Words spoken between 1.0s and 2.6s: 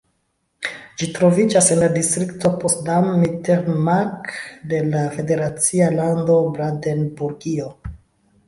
Ĝi troviĝas en la distrikto